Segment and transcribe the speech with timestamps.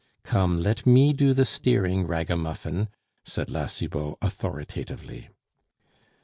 [0.23, 2.89] "Come, let me do the steering, ragamuffin,"
[3.23, 5.29] said La Cibot authoritatively.